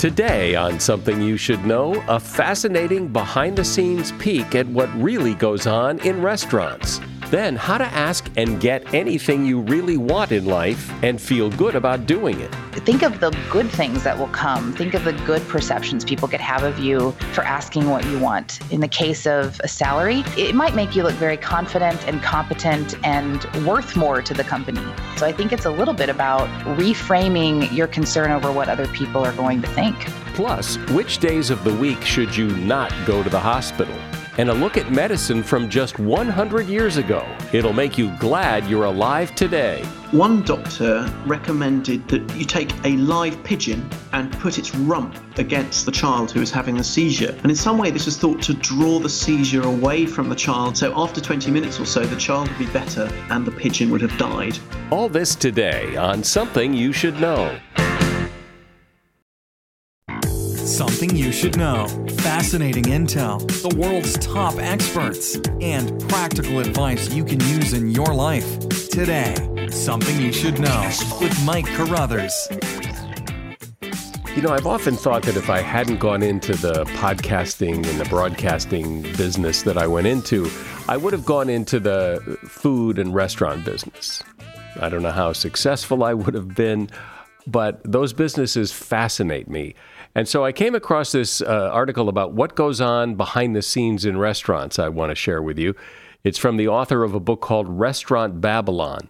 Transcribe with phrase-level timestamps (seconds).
[0.00, 5.34] Today, on Something You Should Know, a fascinating behind the scenes peek at what really
[5.34, 7.02] goes on in restaurants.
[7.30, 11.76] Then, how to ask and get anything you really want in life and feel good
[11.76, 12.52] about doing it.
[12.84, 14.72] Think of the good things that will come.
[14.72, 18.58] Think of the good perceptions people could have of you for asking what you want.
[18.72, 22.96] In the case of a salary, it might make you look very confident and competent
[23.06, 24.82] and worth more to the company.
[25.16, 29.24] So I think it's a little bit about reframing your concern over what other people
[29.24, 29.96] are going to think.
[30.34, 33.94] Plus, which days of the week should you not go to the hospital?
[34.38, 37.26] And a look at medicine from just 100 years ago.
[37.52, 39.84] It'll make you glad you're alive today.
[40.12, 45.92] One doctor recommended that you take a live pigeon and put its rump against the
[45.92, 47.32] child who is having a seizure.
[47.42, 50.76] And in some way, this was thought to draw the seizure away from the child.
[50.76, 54.00] So after 20 minutes or so, the child would be better and the pigeon would
[54.00, 54.58] have died.
[54.90, 57.58] All this today on Something You Should Know.
[60.70, 61.88] Something you should know.
[62.18, 68.68] Fascinating intel, the world's top experts, and practical advice you can use in your life.
[68.88, 69.34] Today,
[69.72, 70.88] Something You Should Know
[71.20, 72.48] with Mike Carruthers.
[74.36, 78.08] You know, I've often thought that if I hadn't gone into the podcasting and the
[78.08, 80.48] broadcasting business that I went into,
[80.88, 84.22] I would have gone into the food and restaurant business.
[84.80, 86.90] I don't know how successful I would have been,
[87.44, 89.74] but those businesses fascinate me.
[90.14, 94.04] And so I came across this uh, article about what goes on behind the scenes
[94.04, 95.74] in restaurants I want to share with you.
[96.24, 99.08] It's from the author of a book called Restaurant Babylon.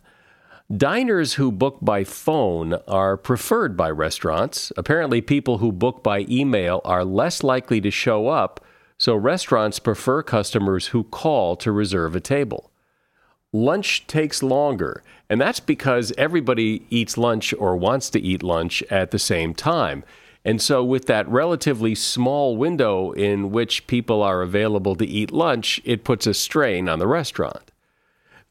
[0.77, 4.71] Diners who book by phone are preferred by restaurants.
[4.77, 8.65] Apparently, people who book by email are less likely to show up,
[8.97, 12.71] so restaurants prefer customers who call to reserve a table.
[13.53, 19.11] Lunch takes longer, and that's because everybody eats lunch or wants to eat lunch at
[19.11, 20.05] the same time.
[20.45, 25.81] And so, with that relatively small window in which people are available to eat lunch,
[25.85, 27.71] it puts a strain on the restaurant.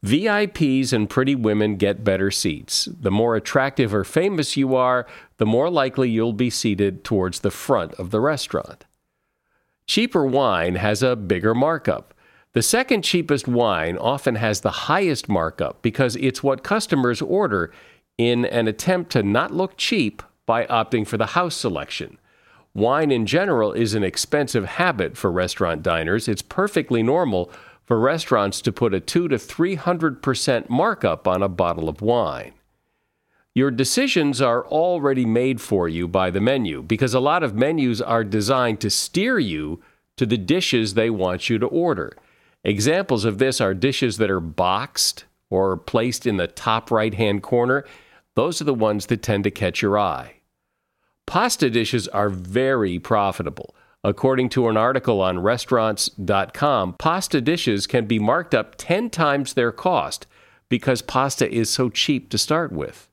[0.04, 2.86] VIPs and pretty women get better seats.
[2.86, 5.06] The more attractive or famous you are,
[5.36, 8.86] the more likely you'll be seated towards the front of the restaurant.
[9.86, 12.14] Cheaper wine has a bigger markup.
[12.52, 17.72] The second cheapest wine often has the highest markup because it's what customers order
[18.16, 22.18] in an attempt to not look cheap by opting for the house selection.
[22.74, 26.26] Wine in general is an expensive habit for restaurant diners.
[26.26, 27.52] It's perfectly normal
[27.84, 32.54] for restaurants to put a 2 to 300% markup on a bottle of wine.
[33.54, 38.02] Your decisions are already made for you by the menu because a lot of menus
[38.02, 39.80] are designed to steer you
[40.16, 42.16] to the dishes they want you to order.
[42.64, 47.44] Examples of this are dishes that are boxed or placed in the top right hand
[47.44, 47.84] corner.
[48.34, 50.39] Those are the ones that tend to catch your eye.
[51.30, 53.72] Pasta dishes are very profitable.
[54.02, 59.70] According to an article on restaurants.com, pasta dishes can be marked up 10 times their
[59.70, 60.26] cost
[60.68, 63.08] because pasta is so cheap to start with.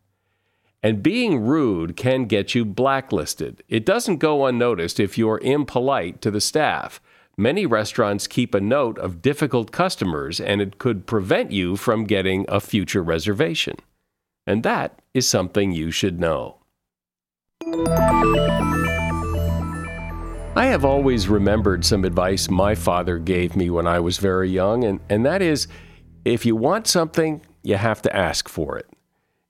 [0.82, 3.62] And being rude can get you blacklisted.
[3.70, 7.00] It doesn't go unnoticed if you're impolite to the staff.
[7.38, 12.46] Many restaurants keep a note of difficult customers, and it could prevent you from getting
[12.50, 13.76] a future reservation.
[14.48, 16.57] And that is something you should know.
[20.56, 24.86] I have always remembered some advice my father gave me when I was very young,
[24.86, 25.68] and, and that is
[26.24, 28.88] if you want something, you have to ask for it.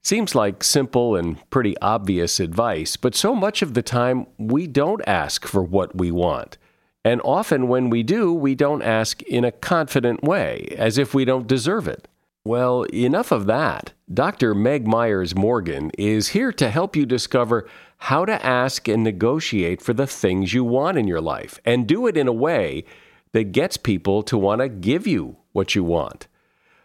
[0.02, 5.02] Seems like simple and pretty obvious advice, but so much of the time we don't
[5.06, 6.58] ask for what we want.
[7.06, 11.24] And often when we do, we don't ask in a confident way, as if we
[11.24, 12.08] don't deserve it.
[12.48, 13.92] Well, enough of that.
[14.14, 14.56] Dr.
[14.56, 17.68] Meg Myers Morgan is here to help you discover
[17.98, 22.08] how to ask and negotiate for the things you want in your life and do
[22.08, 22.84] it in a way
[23.32, 26.28] that gets people to want to give you what you want.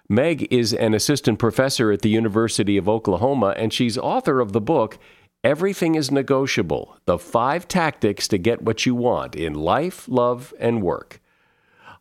[0.09, 4.61] Meg is an assistant professor at the University of Oklahoma, and she's author of the
[4.61, 4.99] book,
[5.45, 10.83] Everything is Negotiable The Five Tactics to Get What You Want in Life, Love, and
[10.83, 11.21] Work.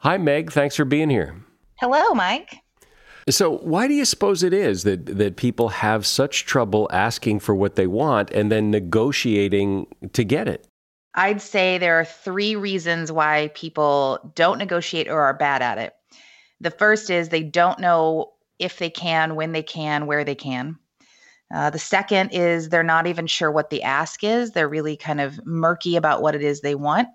[0.02, 0.52] Hi, Meg.
[0.52, 1.44] Thanks for being here.
[1.80, 2.58] Hello, Mike.
[3.30, 7.54] So, why do you suppose it is that, that people have such trouble asking for
[7.54, 10.68] what they want and then negotiating to get it?
[11.14, 15.94] I'd say there are three reasons why people don't negotiate or are bad at it.
[16.62, 20.78] The first is they don't know if they can, when they can, where they can.
[21.54, 24.52] Uh, the second is they're not even sure what the ask is.
[24.52, 27.10] They're really kind of murky about what it is they want.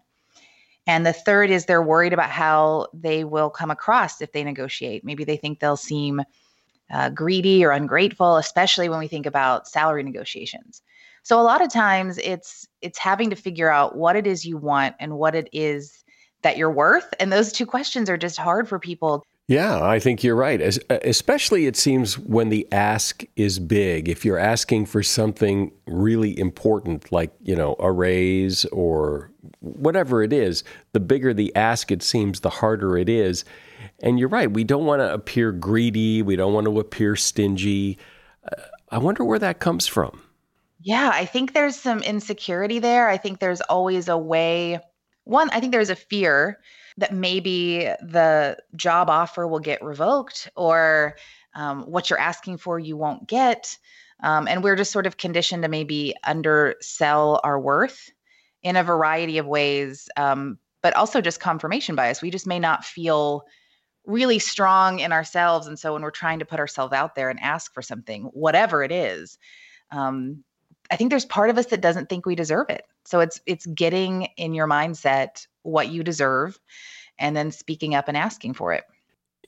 [0.86, 5.04] And the third is they're worried about how they will come across if they negotiate.
[5.04, 6.22] Maybe they think they'll seem
[6.90, 10.82] uh, greedy or ungrateful, especially when we think about salary negotiations.
[11.24, 14.56] So a lot of times it's it's having to figure out what it is you
[14.56, 16.04] want and what it is
[16.42, 19.24] that you're worth and those two questions are just hard for people.
[19.48, 20.60] Yeah, I think you're right.
[20.60, 24.08] As, especially it seems when the ask is big.
[24.08, 30.32] If you're asking for something really important like, you know, a raise or whatever it
[30.32, 33.44] is, the bigger the ask it seems the harder it is.
[34.02, 37.98] And you're right, we don't want to appear greedy, we don't want to appear stingy.
[38.44, 40.20] Uh, I wonder where that comes from.
[40.81, 43.08] Yeah, I think there's some insecurity there.
[43.08, 44.81] I think there's always a way.
[45.22, 46.58] One, I think there's a fear
[46.98, 51.16] that maybe the job offer will get revoked or
[51.54, 53.76] um, what you're asking for you won't get.
[54.22, 58.10] Um, and we're just sort of conditioned to maybe undersell our worth
[58.62, 62.22] in a variety of ways, um, but also just confirmation bias.
[62.22, 63.44] We just may not feel
[64.06, 65.66] really strong in ourselves.
[65.66, 68.82] And so when we're trying to put ourselves out there and ask for something, whatever
[68.82, 69.37] it is,
[69.90, 70.44] um,
[70.90, 72.86] I think there's part of us that doesn't think we deserve it.
[73.04, 76.58] So it's it's getting in your mindset what you deserve
[77.18, 78.84] and then speaking up and asking for it.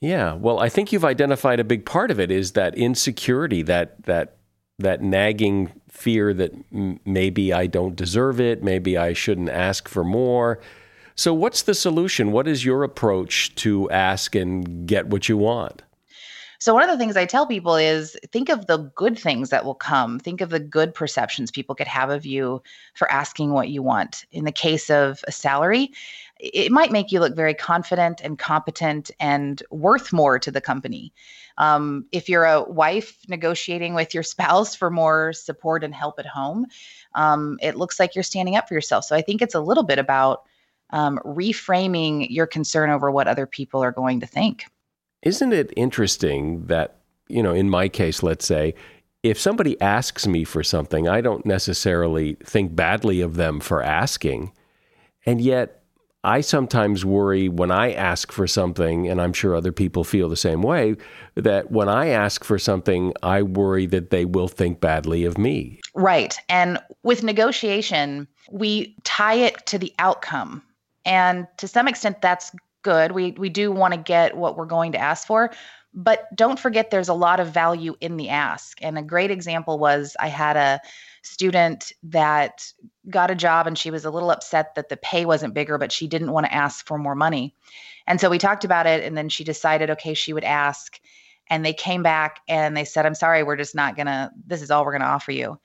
[0.01, 4.03] Yeah, well, I think you've identified a big part of it is that insecurity, that
[4.03, 4.37] that
[4.79, 10.03] that nagging fear that m- maybe I don't deserve it, maybe I shouldn't ask for
[10.03, 10.59] more.
[11.15, 12.31] So what's the solution?
[12.31, 15.83] What is your approach to ask and get what you want?
[16.61, 19.63] So, one of the things I tell people is think of the good things that
[19.63, 20.19] will come.
[20.19, 22.61] Think of the good perceptions people could have of you
[22.95, 24.25] for asking what you want.
[24.33, 25.91] In the case of a salary,
[26.37, 31.13] it might make you look very confident and competent and worth more to the company.
[31.57, 36.25] Um, if you're a wife negotiating with your spouse for more support and help at
[36.25, 36.65] home,
[37.15, 39.05] um, it looks like you're standing up for yourself.
[39.05, 40.43] So I think it's a little bit about
[40.89, 44.65] um, reframing your concern over what other people are going to think.
[45.21, 48.73] Isn't it interesting that, you know, in my case, let's say,
[49.21, 54.53] if somebody asks me for something, I don't necessarily think badly of them for asking.
[55.25, 55.83] And yet,
[56.23, 60.35] I sometimes worry when I ask for something, and I'm sure other people feel the
[60.35, 60.95] same way,
[61.35, 65.79] that when I ask for something, I worry that they will think badly of me.
[65.95, 66.37] Right.
[66.49, 70.61] And with negotiation, we tie it to the outcome.
[71.05, 72.51] And to some extent, that's
[72.81, 73.11] good.
[73.11, 75.51] We we do want to get what we're going to ask for,
[75.93, 78.77] but don't forget there's a lot of value in the ask.
[78.81, 80.79] And a great example was I had a
[81.23, 82.71] student that
[83.09, 85.91] got a job and she was a little upset that the pay wasn't bigger, but
[85.91, 87.55] she didn't want to ask for more money.
[88.07, 90.99] And so we talked about it and then she decided okay, she would ask
[91.49, 94.61] and they came back and they said, "I'm sorry, we're just not going to this
[94.61, 95.59] is all we're going to offer you."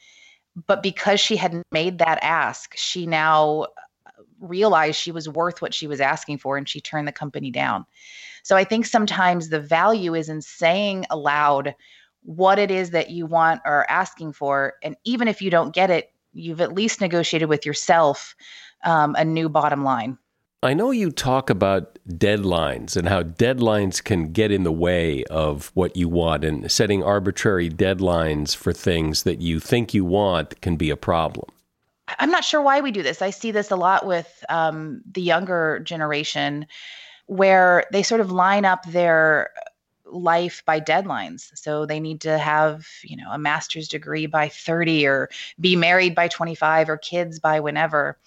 [0.67, 3.67] But because she had made that ask, she now
[4.49, 7.87] realized she was worth what she was asking for and she turned the company down.
[8.43, 11.75] So I think sometimes the value is in saying aloud
[12.23, 14.75] what it is that you want or asking for.
[14.83, 18.35] And even if you don't get it, you've at least negotiated with yourself
[18.85, 20.19] um, a new bottom line.
[20.63, 25.71] I know you talk about deadlines and how deadlines can get in the way of
[25.75, 30.77] what you want, and setting arbitrary deadlines for things that you think you want can
[30.77, 31.51] be a problem.
[32.19, 33.23] I'm not sure why we do this.
[33.23, 36.67] I see this a lot with um, the younger generation
[37.27, 39.51] where they sort of line up their
[40.07, 41.51] life by deadlines.
[41.55, 45.31] So they need to have, you know, a master's degree by 30 or
[45.61, 48.19] be married by 25 or kids by whenever.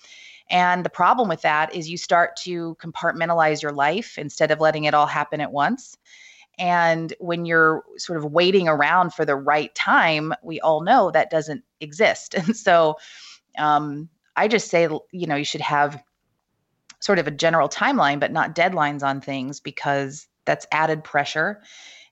[0.49, 4.85] And the problem with that is you start to compartmentalize your life instead of letting
[4.85, 5.97] it all happen at once.
[6.57, 11.29] And when you're sort of waiting around for the right time, we all know that
[11.29, 12.33] doesn't exist.
[12.37, 12.97] And so
[13.57, 16.01] um, I just say, you know, you should have
[16.99, 21.61] sort of a general timeline, but not deadlines on things because that's added pressure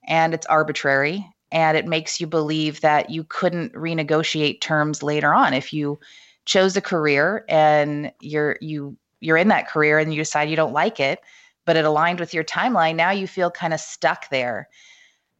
[0.07, 5.53] and it's arbitrary and it makes you believe that you couldn't renegotiate terms later on.
[5.53, 5.99] If you
[6.45, 10.73] chose a career and you're you you're in that career and you decide you don't
[10.73, 11.19] like it
[11.65, 14.69] but it aligned with your timeline now you feel kind of stuck there.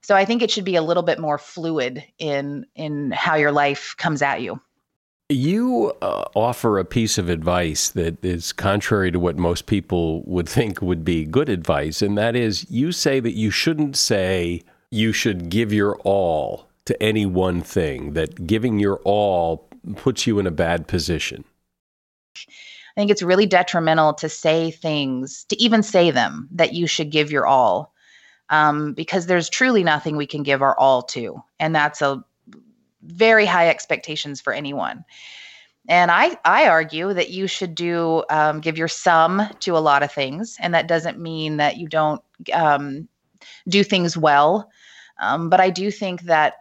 [0.01, 3.51] So i think it should be a little bit more fluid in in how your
[3.51, 4.59] life comes at you
[5.29, 10.47] you uh, offer a piece of advice that is contrary to what most people would
[10.47, 15.11] think would be good advice, and that is you say that you shouldn't say you
[15.11, 20.45] should give your all to any one thing, that giving your all puts you in
[20.45, 21.43] a bad position.
[22.37, 27.09] I think it's really detrimental to say things, to even say them, that you should
[27.09, 27.93] give your all,
[28.49, 31.41] um, because there's truly nothing we can give our all to.
[31.59, 32.23] And that's a
[33.05, 35.05] very high expectations for anyone.
[35.87, 40.01] And I, I argue that you should do um, give your sum to a lot
[40.01, 42.21] of things, and that doesn't mean that you don't
[42.53, 43.07] um,
[43.67, 44.71] do things well.
[45.19, 46.55] Um, but I do think that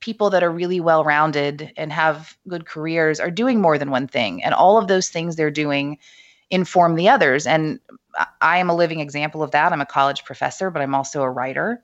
[0.00, 4.06] people that are really well rounded and have good careers are doing more than one
[4.06, 4.42] thing.
[4.42, 5.98] And all of those things they're doing
[6.50, 7.46] inform the others.
[7.46, 7.80] And
[8.40, 9.72] I am a living example of that.
[9.72, 11.82] I'm a college professor, but I'm also a writer.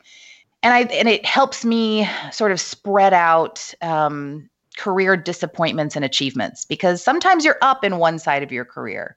[0.62, 6.64] And I and it helps me sort of spread out um, career disappointments and achievements
[6.64, 9.16] because sometimes you're up in one side of your career,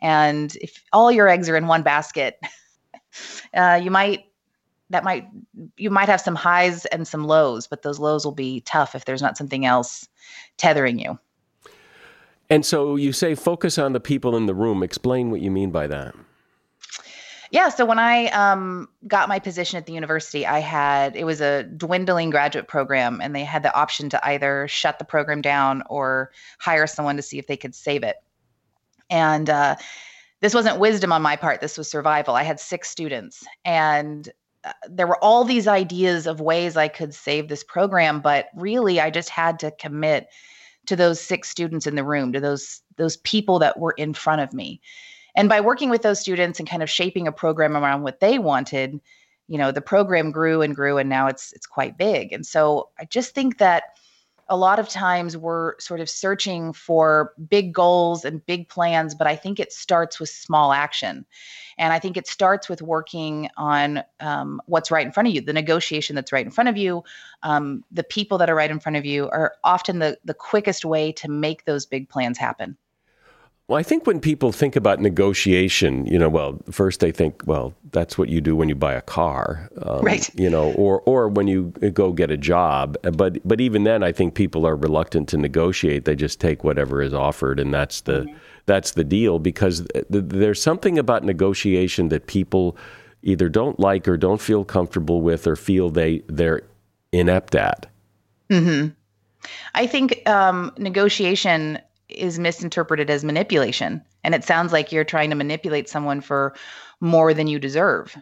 [0.00, 2.40] and if all your eggs are in one basket,
[3.54, 4.24] uh, you might
[4.90, 5.28] that might
[5.76, 9.04] you might have some highs and some lows, but those lows will be tough if
[9.04, 10.08] there's not something else
[10.56, 11.18] tethering you.
[12.50, 14.82] And so you say focus on the people in the room.
[14.82, 16.14] Explain what you mean by that.
[17.50, 21.40] Yeah, so when I um, got my position at the university, I had it was
[21.40, 25.82] a dwindling graduate program, and they had the option to either shut the program down
[25.88, 28.16] or hire someone to see if they could save it.
[29.08, 29.76] And uh,
[30.40, 32.34] this wasn't wisdom on my part; this was survival.
[32.34, 34.28] I had six students, and
[34.64, 39.00] uh, there were all these ideas of ways I could save this program, but really,
[39.00, 40.28] I just had to commit
[40.86, 44.42] to those six students in the room, to those those people that were in front
[44.42, 44.82] of me.
[45.38, 48.40] And by working with those students and kind of shaping a program around what they
[48.40, 49.00] wanted,
[49.46, 52.32] you know, the program grew and grew and now it's it's quite big.
[52.32, 53.84] And so I just think that
[54.48, 59.28] a lot of times we're sort of searching for big goals and big plans, but
[59.28, 61.24] I think it starts with small action.
[61.76, 65.40] And I think it starts with working on um, what's right in front of you,
[65.40, 67.04] the negotiation that's right in front of you.
[67.44, 70.84] Um, the people that are right in front of you are often the, the quickest
[70.84, 72.76] way to make those big plans happen.
[73.68, 77.74] Well, I think when people think about negotiation, you know, well, first they think, well,
[77.92, 80.30] that's what you do when you buy a car, um, right?
[80.34, 82.96] You know, or or when you go get a job.
[83.02, 86.06] But but even then, I think people are reluctant to negotiate.
[86.06, 88.36] They just take whatever is offered, and that's the mm-hmm.
[88.64, 89.38] that's the deal.
[89.38, 92.74] Because th- there's something about negotiation that people
[93.22, 96.62] either don't like or don't feel comfortable with, or feel they they're
[97.12, 97.84] inept at.
[98.50, 98.88] Hmm.
[99.74, 104.02] I think um, negotiation is misinterpreted as manipulation.
[104.24, 106.54] And it sounds like you're trying to manipulate someone for
[107.00, 108.16] more than you deserve.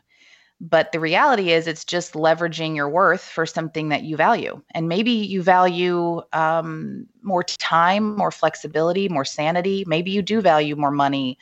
[0.58, 4.62] But the reality is, it's just leveraging your worth for something that you value.
[4.70, 9.84] And maybe you value um, more time, more flexibility, more sanity.
[9.86, 11.38] Maybe you do value more money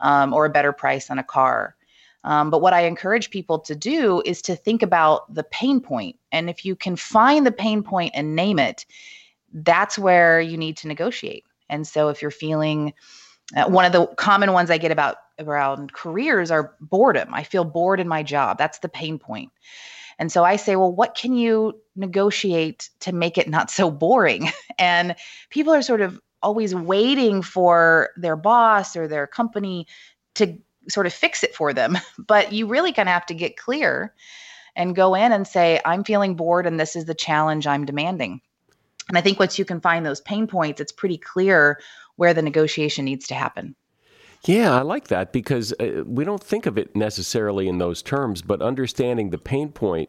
[0.00, 1.76] um, or a better price on a car.
[2.24, 6.18] Um, but what I encourage people to do is to think about the pain point.
[6.32, 8.84] And if you can find the pain point and name it,
[9.52, 11.44] that's where you need to negotiate.
[11.68, 12.94] And so if you're feeling
[13.54, 17.32] uh, one of the common ones I get about around careers are boredom.
[17.32, 18.58] I feel bored in my job.
[18.58, 19.52] That's the pain point.
[20.18, 24.50] And so I say, well, what can you negotiate to make it not so boring?
[24.78, 25.16] And
[25.48, 29.86] people are sort of always waiting for their boss or their company
[30.34, 31.96] to sort of fix it for them.
[32.18, 34.12] But you really kind of have to get clear
[34.74, 38.42] and go in and say, I'm feeling bored and this is the challenge I'm demanding.
[39.08, 41.80] And I think once you can find those pain points, it's pretty clear
[42.16, 43.74] where the negotiation needs to happen.
[44.44, 48.42] Yeah, I like that because uh, we don't think of it necessarily in those terms,
[48.42, 50.08] but understanding the pain point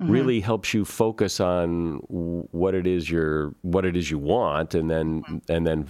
[0.00, 0.10] mm-hmm.
[0.10, 4.90] really helps you focus on what it is you're what it is you want and
[4.90, 5.52] then mm-hmm.
[5.52, 5.88] and then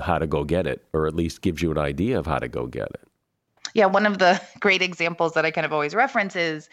[0.00, 2.48] how to go get it or at least gives you an idea of how to
[2.48, 3.08] go get it.
[3.74, 6.68] Yeah, one of the great examples that I kind of always reference is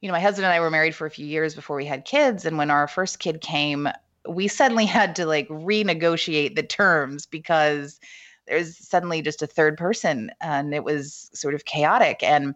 [0.00, 2.04] you know, my husband and I were married for a few years before we had
[2.04, 3.88] kids and when our first kid came,
[4.28, 8.00] we suddenly had to like renegotiate the terms because
[8.46, 12.22] there's suddenly just a third person and it was sort of chaotic.
[12.22, 12.54] And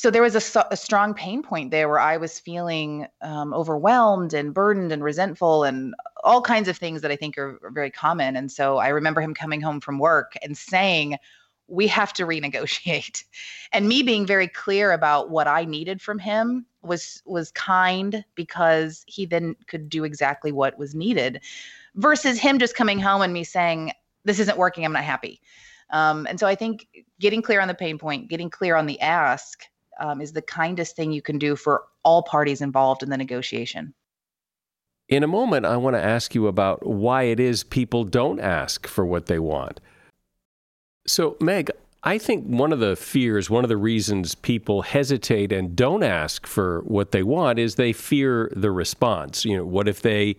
[0.00, 4.32] so there was a, a strong pain point there where i was feeling um, overwhelmed
[4.32, 7.90] and burdened and resentful and all kinds of things that i think are, are very
[7.90, 8.34] common.
[8.34, 11.18] And so i remember him coming home from work and saying
[11.68, 13.24] we have to renegotiate.
[13.72, 19.04] And me being very clear about what i needed from him was was kind because
[19.06, 21.40] he then could do exactly what was needed
[21.96, 23.92] versus him just coming home and me saying
[24.24, 25.40] this isn't working i'm not happy.
[25.90, 26.86] Um, and so i think
[27.18, 29.64] getting clear on the pain point getting clear on the ask
[29.98, 33.92] um, is the kindest thing you can do for all parties involved in the negotiation.
[35.08, 38.86] In a moment i want to ask you about why it is people don't ask
[38.86, 39.80] for what they want.
[41.06, 41.70] So, Meg,
[42.02, 46.46] I think one of the fears, one of the reasons people hesitate and don't ask
[46.46, 49.44] for what they want is they fear the response.
[49.44, 50.36] You know, what if they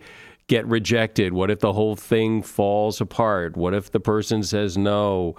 [0.48, 1.32] get rejected?
[1.32, 3.56] What if the whole thing falls apart?
[3.56, 5.36] What if the person says no?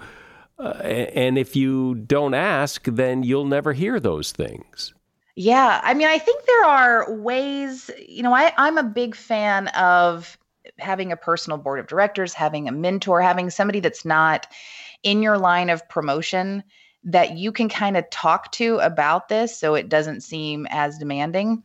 [0.58, 4.94] Uh, and if you don't ask, then you'll never hear those things.
[5.36, 5.80] Yeah.
[5.82, 10.38] I mean, I think there are ways, you know, I, I'm a big fan of
[10.78, 14.46] having a personal board of directors, having a mentor, having somebody that's not
[15.04, 16.64] in your line of promotion
[17.04, 21.62] that you can kind of talk to about this so it doesn't seem as demanding.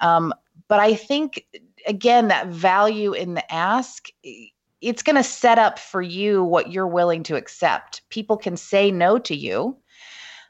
[0.00, 0.32] Um,
[0.68, 1.44] but I think
[1.86, 4.08] again, that value in the ask,
[4.80, 8.02] it's going to set up for you what you're willing to accept.
[8.10, 9.76] People can say no to you.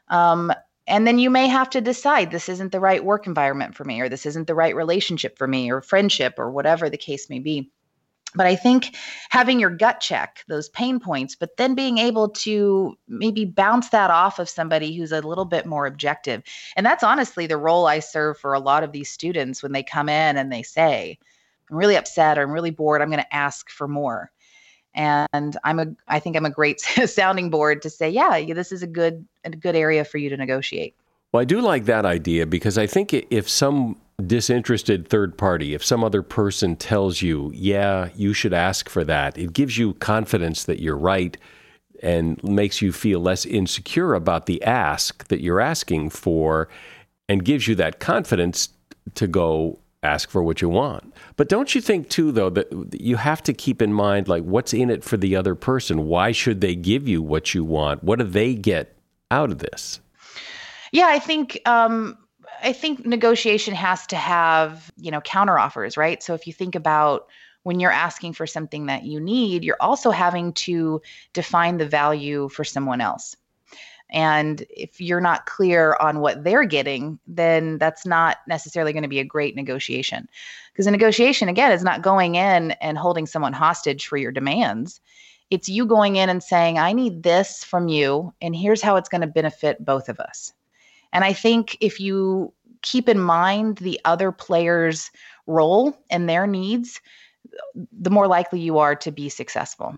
[0.09, 0.51] Um,
[0.87, 3.99] and then you may have to decide this isn't the right work environment for me,
[3.99, 7.39] or this isn't the right relationship for me, or friendship, or whatever the case may
[7.39, 7.69] be.
[8.37, 8.95] But I think
[9.29, 14.11] having your gut check those pain points, but then being able to maybe bounce that
[14.11, 16.43] off of somebody who's a little bit more objective.
[16.75, 19.81] And that's honestly the role I serve for a lot of these students when they
[19.81, 21.17] come in and they say,
[21.71, 24.31] I'm really upset or I'm really bored, I'm going to ask for more.
[24.93, 28.83] And I'm a I think I'm a great sounding board to say, yeah, this is
[28.83, 30.95] a good a good area for you to negotiate.
[31.31, 35.85] Well, I do like that idea because I think if some disinterested third party, if
[35.85, 40.63] some other person tells you, yeah, you should ask for that, it gives you confidence
[40.63, 41.37] that you're right
[42.01, 46.67] and makes you feel less insecure about the ask that you're asking for
[47.29, 48.69] and gives you that confidence
[49.15, 51.13] to go ask for what you want.
[51.35, 52.69] But don't you think too though that
[52.99, 56.05] you have to keep in mind like what's in it for the other person?
[56.05, 58.03] Why should they give you what you want?
[58.03, 58.95] What do they get
[59.31, 59.99] out of this?
[60.91, 62.17] Yeah, I think um
[62.63, 66.21] I think negotiation has to have, you know, counteroffers, right?
[66.23, 67.27] So if you think about
[67.63, 71.01] when you're asking for something that you need, you're also having to
[71.33, 73.35] define the value for someone else.
[74.09, 79.09] And if you're not clear on what they're getting, then that's not necessarily going to
[79.09, 80.29] be a great negotiation.
[80.71, 85.01] Because a negotiation, again, is not going in and holding someone hostage for your demands.
[85.49, 89.09] It's you going in and saying, I need this from you, and here's how it's
[89.09, 90.53] going to benefit both of us.
[91.13, 95.11] And I think if you keep in mind the other player's
[95.47, 97.01] role and their needs,
[97.91, 99.97] the more likely you are to be successful.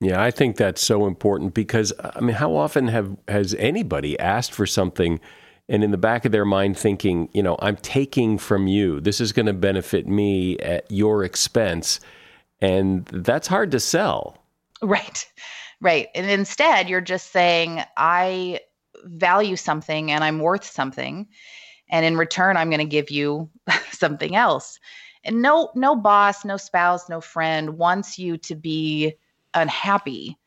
[0.00, 4.52] Yeah, I think that's so important because I mean, how often have has anybody asked
[4.52, 5.20] for something
[5.68, 9.00] and in the back of their mind thinking, you know, I'm taking from you.
[9.00, 11.98] This is going to benefit me at your expense.
[12.60, 14.38] And that's hard to sell.
[14.80, 15.26] Right.
[15.80, 16.08] Right.
[16.14, 18.60] And instead, you're just saying, I
[19.06, 21.26] value something and I'm worth something.
[21.88, 23.48] And in return, I'm going to give you
[23.92, 24.78] something else.
[25.24, 29.14] And no, no boss, no spouse, no friend wants you to be
[29.54, 30.38] unhappy.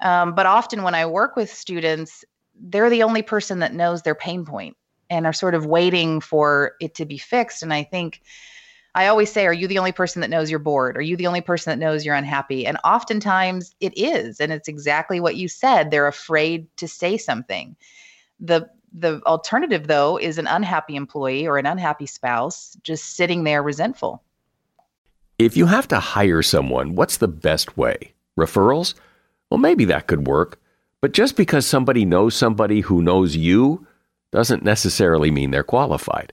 [0.00, 2.24] Um, but often when I work with students,
[2.58, 4.76] they're the only person that knows their pain point
[5.10, 7.62] and are sort of waiting for it to be fixed.
[7.62, 8.20] And I think
[8.94, 10.96] I always say, Are you the only person that knows you're bored?
[10.96, 12.66] Are you the only person that knows you're unhappy?
[12.66, 14.40] And oftentimes it is.
[14.40, 15.90] And it's exactly what you said.
[15.90, 17.76] They're afraid to say something.
[18.40, 23.62] The the alternative though is an unhappy employee or an unhappy spouse just sitting there
[23.62, 24.22] resentful.
[25.38, 28.14] If you have to hire someone, what's the best way?
[28.38, 28.94] Referrals?
[29.50, 30.58] Well, maybe that could work.
[31.00, 33.86] But just because somebody knows somebody who knows you
[34.32, 36.32] doesn't necessarily mean they're qualified.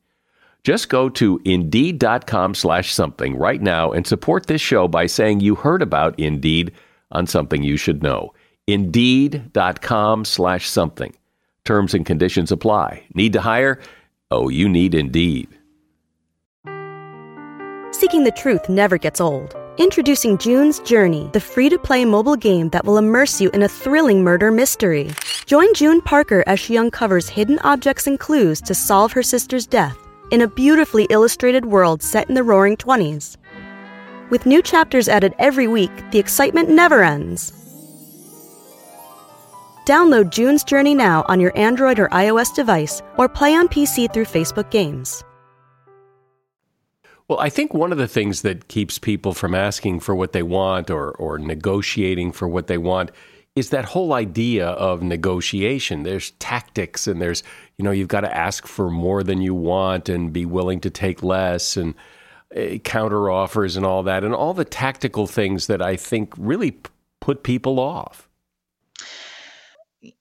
[0.63, 5.55] Just go to Indeed.com slash something right now and support this show by saying you
[5.55, 6.71] heard about Indeed
[7.11, 8.33] on Something You Should Know.
[8.67, 11.15] Indeed.com slash something.
[11.65, 13.03] Terms and conditions apply.
[13.15, 13.79] Need to hire?
[14.29, 15.47] Oh, you need Indeed.
[17.91, 19.55] Seeking the truth never gets old.
[19.77, 23.67] Introducing June's Journey, the free to play mobile game that will immerse you in a
[23.67, 25.09] thrilling murder mystery.
[25.47, 29.97] Join June Parker as she uncovers hidden objects and clues to solve her sister's death
[30.31, 33.37] in a beautifully illustrated world set in the roaring 20s.
[34.29, 37.51] With new chapters added every week, the excitement never ends.
[39.85, 44.25] Download June's Journey now on your Android or iOS device or play on PC through
[44.25, 45.23] Facebook Games.
[47.27, 50.43] Well, I think one of the things that keeps people from asking for what they
[50.43, 53.11] want or, or negotiating for what they want
[53.55, 56.03] is that whole idea of negotiation.
[56.03, 57.43] There's tactics and there's,
[57.77, 60.89] you know, you've got to ask for more than you want and be willing to
[60.89, 61.75] take less.
[61.75, 61.93] And
[62.55, 66.71] uh, counter offers and all that, and all the tactical things that I think really
[66.71, 68.27] p- put people off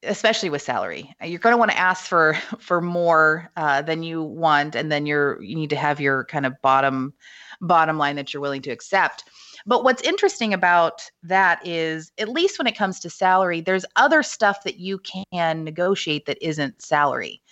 [0.02, 4.22] especially with salary you're going to want to ask for for more uh, than you
[4.22, 7.14] want and then you're you need to have your kind of bottom
[7.62, 9.24] bottom line that you're willing to accept
[9.66, 14.22] but what's interesting about that is at least when it comes to salary there's other
[14.22, 15.00] stuff that you
[15.32, 17.42] can negotiate that isn't salary.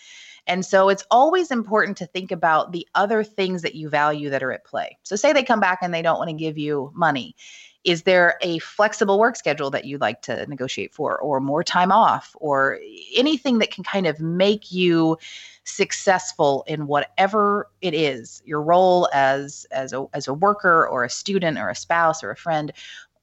[0.47, 4.42] And so it's always important to think about the other things that you value that
[4.42, 4.97] are at play.
[5.03, 7.37] So say they come back and they don't want to give you money
[7.85, 11.93] is there a flexible work schedule that you'd like to negotiate for or more time
[11.93, 12.79] off or
[13.17, 15.17] anything that can kind of make you
[15.64, 21.11] successful in whatever it is your role as as a, as a worker or a
[21.11, 22.73] student or a spouse or a friend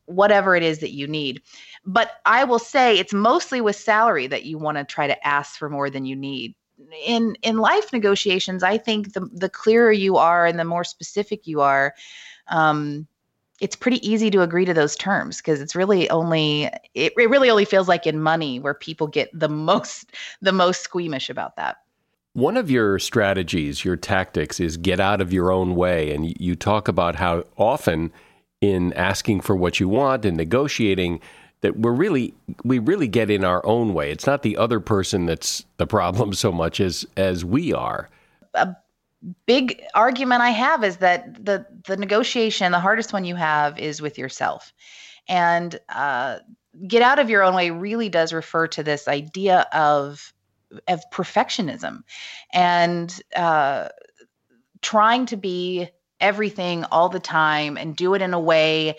[0.05, 1.41] whatever it is that you need.
[1.85, 5.57] But i will say it's mostly with salary that you want to try to ask
[5.57, 6.55] for more than you need.
[7.05, 11.47] In in life negotiations i think the the clearer you are and the more specific
[11.47, 11.93] you are
[12.47, 13.07] um,
[13.61, 17.49] it's pretty easy to agree to those terms because it's really only it, it really
[17.49, 21.77] only feels like in money where people get the most the most squeamish about that.
[22.33, 26.55] One of your strategies your tactics is get out of your own way and you
[26.55, 28.11] talk about how often
[28.59, 31.21] in asking for what you want and negotiating
[31.61, 34.11] that we're really we really get in our own way.
[34.11, 38.09] It's not the other person that's the problem so much as as we are.
[38.53, 38.75] A
[39.45, 44.01] big argument I have is that the the negotiation, the hardest one you have, is
[44.01, 44.73] with yourself,
[45.27, 46.39] and uh,
[46.87, 50.33] get out of your own way really does refer to this idea of
[50.87, 52.03] of perfectionism
[52.51, 53.87] and uh,
[54.81, 55.87] trying to be
[56.19, 58.95] everything all the time and do it in a way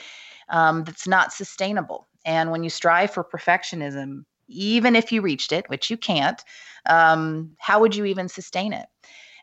[0.48, 2.08] um, that's not sustainable.
[2.24, 6.40] And when you strive for perfectionism, even if you reached it, which you can't,
[6.86, 8.86] um, how would you even sustain it?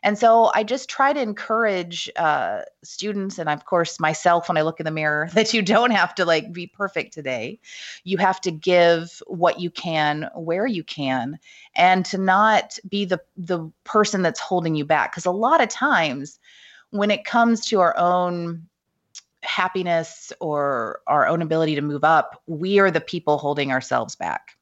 [0.04, 4.62] And so I just try to encourage uh, students, and of course myself, when I
[4.62, 7.58] look in the mirror, that you don't have to like be perfect today.
[8.04, 11.38] You have to give what you can where you can,
[11.74, 15.10] and to not be the the person that's holding you back.
[15.10, 16.38] Because a lot of times,
[16.90, 18.68] when it comes to our own
[19.42, 24.56] happiness or our own ability to move up, we are the people holding ourselves back.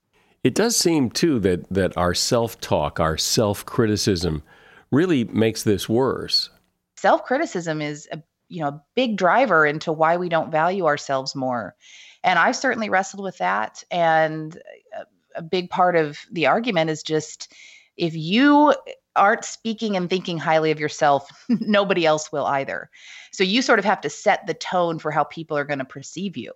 [0.44, 4.44] It does seem too that that our self-talk, our self-criticism
[4.92, 6.50] really makes this worse.
[6.96, 11.34] Self criticism is a you know a big driver into why we don't value ourselves
[11.34, 11.74] more,
[12.22, 13.82] and I certainly wrestled with that.
[13.90, 14.56] And
[14.96, 17.52] a, a big part of the argument is just
[17.96, 18.74] if you
[19.16, 22.90] aren't speaking and thinking highly of yourself, nobody else will either.
[23.32, 25.84] So you sort of have to set the tone for how people are going to
[25.84, 26.52] perceive you.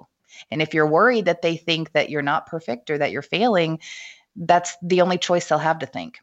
[0.51, 3.79] And if you're worried that they think that you're not perfect or that you're failing,
[4.37, 6.18] that's the only choice they'll have to think.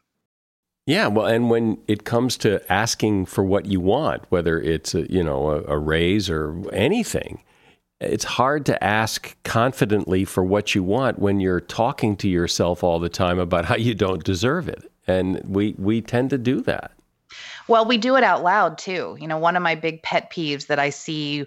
[0.86, 5.10] Yeah, well, and when it comes to asking for what you want, whether it's a,
[5.10, 7.42] you know a, a, raise or anything,
[8.00, 12.98] it's hard to ask confidently for what you want when you're talking to yourself all
[12.98, 16.92] the time about how you don't deserve it, and we we tend to do that.
[17.66, 19.16] Well, we do it out loud too.
[19.18, 21.46] You know, one of my big pet peeves that I see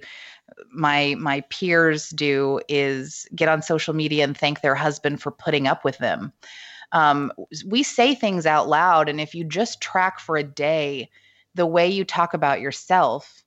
[0.72, 5.68] my my peers do is get on social media and thank their husband for putting
[5.68, 6.34] up with them
[6.92, 7.32] um,
[7.66, 11.10] we say things out loud and if you just track for a day
[11.56, 13.44] the way you talk about yourself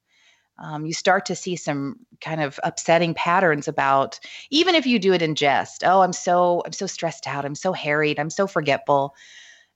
[0.59, 5.13] um, you start to see some kind of upsetting patterns about even if you do
[5.13, 8.47] it in jest oh i'm so i'm so stressed out i'm so harried i'm so
[8.47, 9.15] forgetful.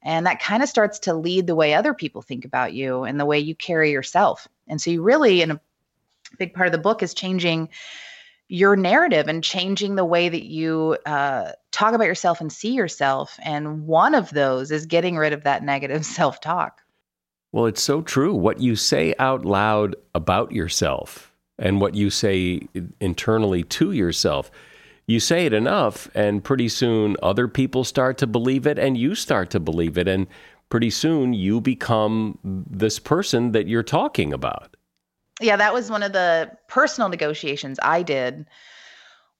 [0.04, 3.18] And that kind of starts to lead the way other people think about you and
[3.18, 4.46] the way you carry yourself.
[4.68, 5.60] And so you really in a
[6.38, 7.70] big part of the book is changing
[8.48, 13.38] your narrative and changing the way that you uh, talk about yourself and see yourself.
[13.42, 16.80] And one of those is getting rid of that negative self talk.
[17.52, 18.34] Well, it's so true.
[18.34, 22.62] What you say out loud about yourself and what you say
[23.00, 24.50] internally to yourself,
[25.06, 29.14] you say it enough, and pretty soon other people start to believe it, and you
[29.14, 30.08] start to believe it.
[30.08, 30.26] And
[30.68, 34.76] pretty soon you become this person that you're talking about
[35.40, 38.46] yeah, that was one of the personal negotiations I did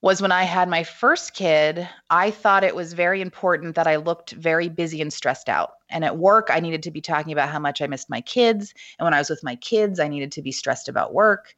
[0.05, 3.97] was when I had my first kid, I thought it was very important that I
[3.97, 5.71] looked very busy and stressed out.
[5.89, 8.75] And at work, I needed to be talking about how much I missed my kids.
[8.99, 11.55] And when I was with my kids, I needed to be stressed about work.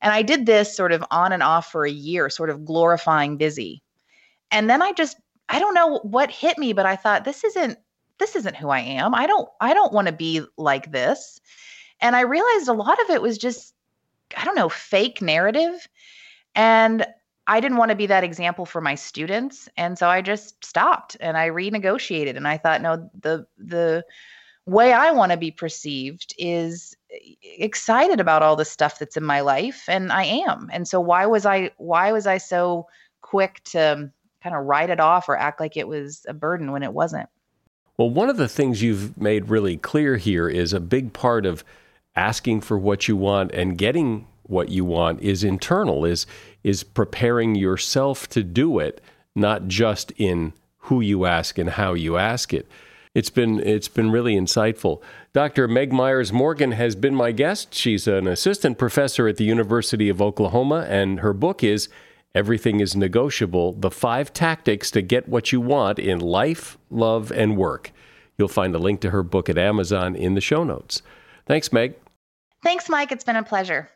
[0.00, 3.36] And I did this sort of on and off for a year, sort of glorifying
[3.36, 3.82] busy.
[4.52, 5.16] And then I just
[5.48, 7.76] I don't know what hit me, but I thought this isn't
[8.20, 9.16] this isn't who I am.
[9.16, 11.40] I don't I don't want to be like this.
[12.00, 13.74] And I realized a lot of it was just,
[14.36, 15.88] I don't know, fake narrative.
[16.54, 17.06] And
[17.46, 19.68] I didn't want to be that example for my students.
[19.76, 22.36] And so I just stopped and I renegotiated.
[22.36, 24.04] And I thought, no, the, the,
[24.66, 26.96] way I want to be perceived is
[27.42, 30.70] excited about all the stuff that's in my life and I am.
[30.72, 32.86] And so why was I why was I so
[33.20, 34.10] quick to
[34.42, 37.28] kind of write it off or act like it was a burden when it wasn't?
[37.96, 41.64] Well, one of the things you've made really clear here is a big part of
[42.20, 46.26] asking for what you want and getting what you want is internal is
[46.62, 49.00] is preparing yourself to do it,
[49.34, 50.52] not just in
[50.84, 52.66] who you ask and how you ask it.
[53.14, 55.00] It's been it's been really insightful.
[55.32, 55.66] Dr.
[55.66, 57.74] Meg Myers Morgan has been my guest.
[57.74, 61.88] She's an assistant professor at the University of Oklahoma and her book is
[62.34, 67.56] Everything is Negotiable: The 5 Tactics to Get What You Want in Life, Love and
[67.56, 67.92] Work.
[68.36, 71.02] You'll find a link to her book at Amazon in the show notes.
[71.46, 71.94] Thanks, Meg.
[72.62, 73.10] Thanks, Mike.
[73.10, 73.88] It's been a pleasure.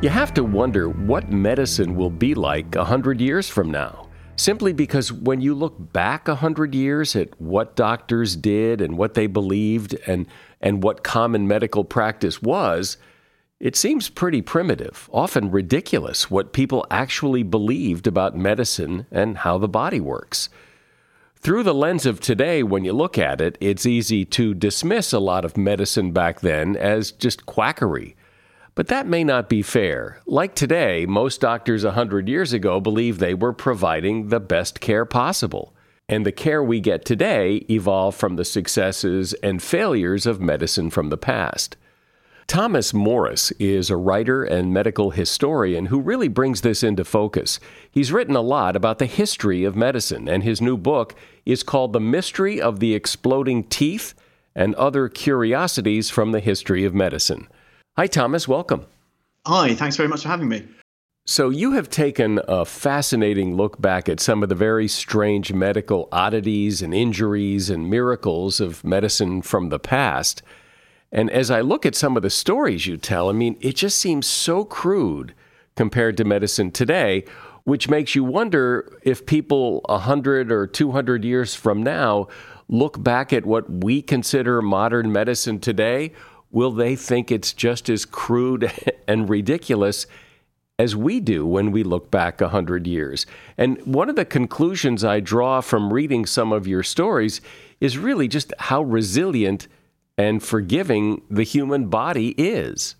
[0.00, 4.08] You have to wonder what medicine will be like a hundred years from now.
[4.36, 9.14] Simply because when you look back a hundred years at what doctors did and what
[9.14, 10.26] they believed and,
[10.60, 12.96] and what common medical practice was,
[13.58, 19.66] it seems pretty primitive, often ridiculous, what people actually believed about medicine and how the
[19.66, 20.48] body works.
[21.40, 25.18] Through the lens of today, when you look at it, it's easy to dismiss a
[25.18, 28.16] lot of medicine back then as just quackery
[28.78, 30.20] but that may not be fair.
[30.24, 35.04] Like today, most doctors a 100 years ago believed they were providing the best care
[35.04, 35.74] possible.
[36.08, 41.08] And the care we get today evolved from the successes and failures of medicine from
[41.08, 41.76] the past.
[42.48, 47.60] Thomas Morris is a writer and medical historian who really brings this into focus.
[47.90, 51.92] He's written a lot about the history of medicine, and his new book is called
[51.92, 54.14] The Mystery of the Exploding Teeth
[54.54, 57.48] and Other Curiosities from the History of Medicine.
[57.98, 58.48] Hi, Thomas.
[58.48, 58.86] Welcome.
[59.46, 60.66] Hi, thanks very much for having me.
[61.26, 66.08] So, you have taken a fascinating look back at some of the very strange medical
[66.10, 70.42] oddities and injuries and miracles of medicine from the past.
[71.10, 73.98] And as I look at some of the stories you tell, I mean, it just
[73.98, 75.34] seems so crude
[75.74, 77.24] compared to medicine today,
[77.64, 82.28] which makes you wonder if people 100 or 200 years from now
[82.68, 86.12] look back at what we consider modern medicine today
[86.50, 88.72] will they think it's just as crude
[89.08, 90.06] and ridiculous
[90.78, 93.26] as we do when we look back a hundred years?
[93.56, 97.40] And one of the conclusions I draw from reading some of your stories
[97.80, 99.68] is really just how resilient
[100.18, 102.96] and forgiving the human body is.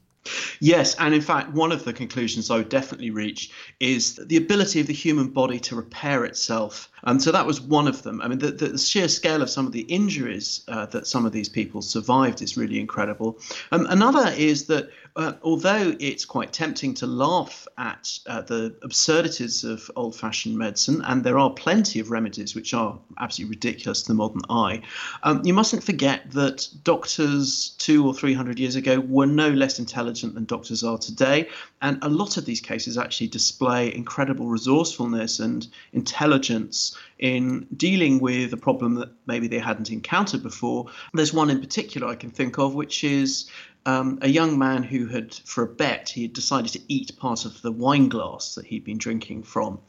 [0.61, 3.51] Yes, and in fact, one of the conclusions I would definitely reach
[3.81, 6.91] is the ability of the human body to repair itself.
[7.05, 8.21] And so that was one of them.
[8.21, 11.33] I mean, the, the sheer scale of some of the injuries uh, that some of
[11.33, 13.39] these people survived is really incredible.
[13.73, 19.65] Um, another is that uh, although it's quite tempting to laugh at uh, the absurdities
[19.65, 24.09] of old fashioned medicine, and there are plenty of remedies which are absolutely ridiculous to
[24.09, 24.81] the modern eye,
[25.25, 29.81] um, you mustn't forget that doctors two or three hundred years ago were no less
[29.81, 31.49] intelligent than doctors are today.
[31.83, 38.53] And a lot of these cases actually display incredible resourcefulness and intelligence in dealing with
[38.53, 40.87] a problem that maybe they hadn't encountered before.
[41.13, 43.51] There's one in particular I can think of, which is
[43.87, 47.45] um, a young man who had, for a bet, he had decided to eat part
[47.45, 49.81] of the wine glass that he'd been drinking from.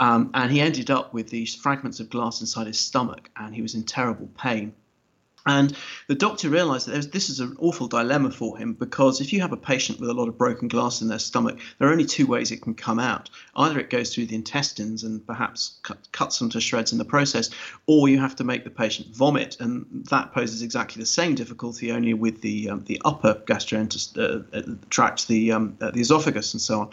[0.00, 3.62] Um, and he ended up with these fragments of glass inside his stomach, and he
[3.62, 4.74] was in terrible pain.
[5.46, 5.76] And
[6.06, 9.52] the doctor realized that this is an awful dilemma for him because if you have
[9.52, 12.26] a patient with a lot of broken glass in their stomach, there are only two
[12.26, 13.28] ways it can come out.
[13.54, 17.04] Either it goes through the intestines and perhaps cut, cuts them to shreds in the
[17.04, 17.50] process,
[17.86, 19.58] or you have to make the patient vomit.
[19.60, 24.58] And that poses exactly the same difficulty, only with the, um, the upper gastrointestinal uh,
[24.58, 26.90] uh, tract, the, um, uh, the esophagus, and so on.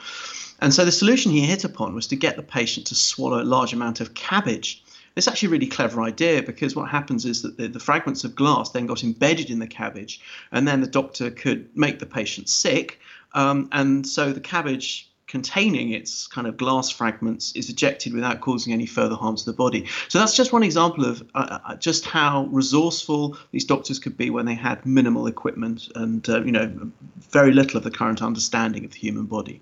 [0.60, 3.44] And so the solution he hit upon was to get the patient to swallow a
[3.44, 4.84] large amount of cabbage.
[5.16, 8.36] It's actually a really clever idea because what happens is that the, the, fragments of
[8.36, 10.22] glass then got embedded in the cabbage,
[10.52, 13.00] and then the doctor could make the patient sick.
[13.34, 18.74] Um, and so the cabbage containing its kind of glass fragments is ejected without causing
[18.74, 19.88] any further harm to the body.
[20.10, 24.30] So that's just one example of uh, uh just how resourceful these doctors could be
[24.30, 26.92] when they had minimal equipment and uh, you know
[27.32, 29.62] very little of the current understanding of the human body.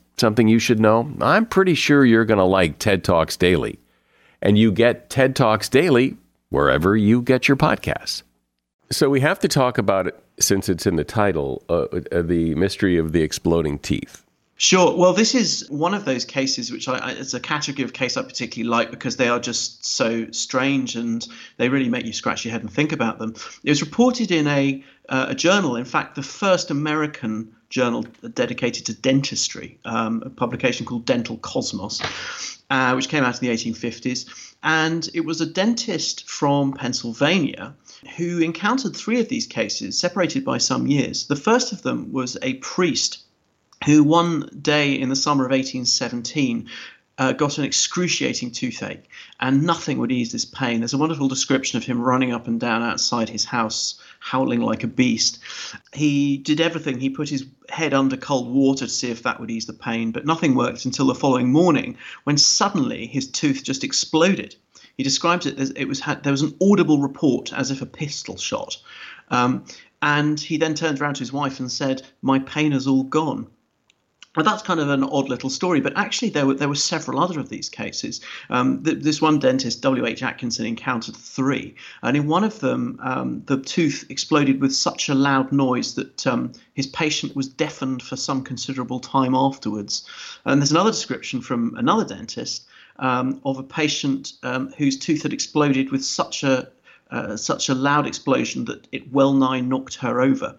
[0.21, 3.77] something you should know, I'm pretty sure you're going to like TED Talks Daily.
[4.41, 6.15] And you get TED Talks Daily
[6.49, 8.23] wherever you get your podcasts.
[8.89, 12.55] So we have to talk about it since it's in the title, uh, uh, the
[12.55, 14.23] mystery of the exploding teeth.
[14.57, 14.95] Sure.
[14.95, 18.21] Well, this is one of those cases which I, it's a category of case I
[18.21, 22.51] particularly like because they are just so strange and they really make you scratch your
[22.51, 23.33] head and think about them.
[23.63, 28.85] It was reported in a uh, a journal, in fact, the first American journal dedicated
[28.85, 32.01] to dentistry, um, a publication called Dental Cosmos,
[32.69, 34.53] uh, which came out in the 1850s.
[34.61, 37.73] And it was a dentist from Pennsylvania
[38.17, 41.25] who encountered three of these cases, separated by some years.
[41.25, 43.23] The first of them was a priest
[43.85, 46.69] who one day in the summer of 1817
[47.17, 50.79] uh, got an excruciating toothache, and nothing would ease this pain.
[50.79, 54.83] There's a wonderful description of him running up and down outside his house, howling like
[54.83, 55.39] a beast.
[55.93, 56.99] He did everything.
[56.99, 60.11] He put his head under cold water to see if that would ease the pain,
[60.11, 64.55] but nothing worked until the following morning, when suddenly his tooth just exploded.
[64.97, 67.85] He describes it as it was had, there was an audible report as if a
[67.85, 68.77] pistol shot.
[69.29, 69.65] Um,
[70.01, 73.47] and he then turned around to his wife and said, "My pain is all gone."
[74.33, 77.19] Well, that's kind of an odd little story, but actually there were there were several
[77.19, 78.21] other of these cases.
[78.49, 80.05] Um, th- this one dentist, W.
[80.05, 80.23] H.
[80.23, 85.15] Atkinson, encountered three, and in one of them, um, the tooth exploded with such a
[85.15, 90.07] loud noise that um, his patient was deafened for some considerable time afterwards.
[90.45, 92.63] And there's another description from another dentist
[92.99, 96.69] um, of a patient um, whose tooth had exploded with such a
[97.11, 100.55] uh, such a loud explosion that it well nigh knocked her over.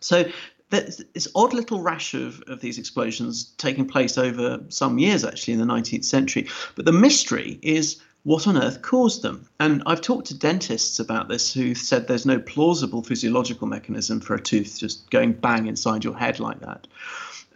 [0.00, 0.26] So
[0.70, 5.54] there's this odd little rash of, of these explosions taking place over some years, actually,
[5.54, 6.48] in the 19th century.
[6.74, 9.46] But the mystery is what on earth caused them?
[9.60, 14.34] And I've talked to dentists about this who said there's no plausible physiological mechanism for
[14.34, 16.86] a tooth just going bang inside your head like that.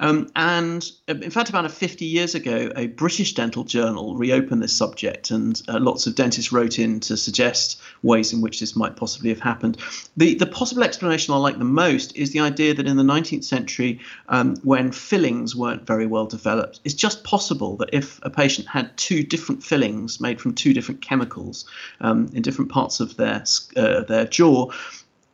[0.00, 4.72] Um, and uh, in fact, about 50 years ago, a British dental journal reopened this
[4.72, 8.96] subject, and uh, lots of dentists wrote in to suggest ways in which this might
[8.96, 9.76] possibly have happened.
[10.16, 13.44] The, the possible explanation I like the most is the idea that in the 19th
[13.44, 18.68] century, um, when fillings weren't very well developed, it's just possible that if a patient
[18.68, 21.64] had two different fillings made from two different chemicals
[22.00, 23.44] um, in different parts of their,
[23.76, 24.70] uh, their jaw,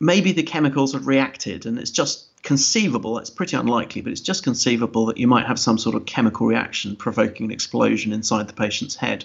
[0.00, 4.44] maybe the chemicals have reacted, and it's just conceivable, it's pretty unlikely, but it's just
[4.44, 8.52] conceivable that you might have some sort of chemical reaction provoking an explosion inside the
[8.52, 9.24] patient's head.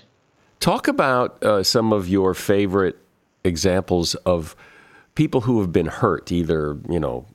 [0.59, 2.97] Talk about uh, some of your favorite
[3.43, 4.55] examples of
[5.15, 7.25] people who have been hurt, either, you know,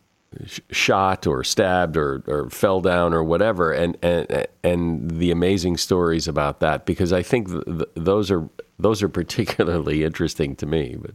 [0.46, 5.76] sh- shot or stabbed or, or fell down or whatever, and, and, and the amazing
[5.76, 10.66] stories about that, because I think th- th- those are those are particularly interesting to
[10.66, 10.96] me.
[11.00, 11.12] But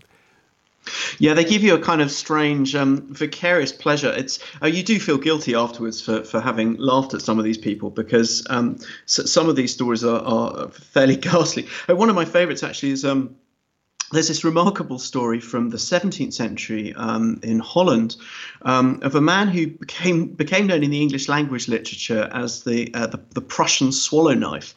[1.17, 4.11] yeah, they give you a kind of strange, um, vicarious pleasure.
[4.11, 7.57] It's uh, you do feel guilty afterwards for, for having laughed at some of these
[7.57, 11.67] people because um, some of these stories are, are fairly ghastly.
[11.89, 13.35] Uh, one of my favourites actually is um,
[14.11, 18.15] there's this remarkable story from the 17th century um, in Holland
[18.63, 22.93] um, of a man who became became known in the English language literature as the
[22.93, 24.75] uh, the, the Prussian swallow knife.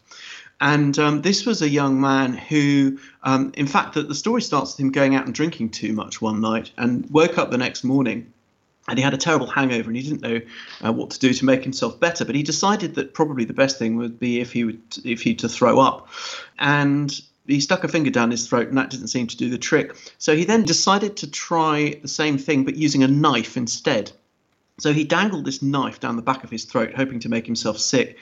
[0.62, 4.72] And um, this was a young man who, um, in fact, the, the story starts
[4.72, 7.83] with him going out and drinking too much one night and woke up the next
[7.83, 8.33] morning
[8.87, 10.40] and he had a terrible hangover and he didn't know
[10.85, 12.25] uh, what to do to make himself better.
[12.25, 15.35] But he decided that probably the best thing would be if he would if he
[15.35, 16.09] to throw up.
[16.61, 17.12] And
[17.48, 19.96] he stuck a finger down his throat and that didn't seem to do the trick.
[20.18, 24.12] So he then decided to try the same thing but using a knife instead.
[24.79, 27.79] So he dangled this knife down the back of his throat hoping to make himself
[27.79, 28.16] sick.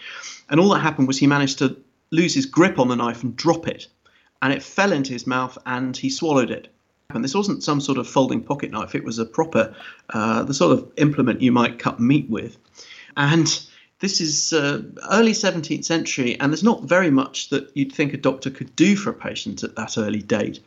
[0.49, 1.77] And all that happened was he managed to
[2.11, 3.87] lose his grip on the knife and drop it.
[4.43, 6.69] And it fell into his mouth and he swallowed it.
[7.11, 9.75] And this wasn't some sort of folding pocket knife, it was a proper,
[10.11, 12.57] uh, the sort of implement you might cut meat with.
[13.17, 13.47] And
[14.01, 18.17] this is uh, early 17th century, and there's not very much that you'd think a
[18.17, 20.61] doctor could do for a patient at that early date.